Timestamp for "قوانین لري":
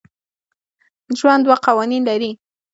1.65-2.31